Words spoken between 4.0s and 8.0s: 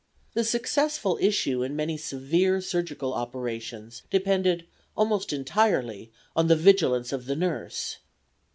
depended almost entirely on the vigilance of the nurse.